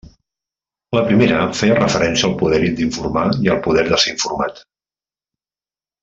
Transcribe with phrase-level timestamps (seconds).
[0.97, 4.63] La primera, feia referència al poder d'informar i al poder de ser informat.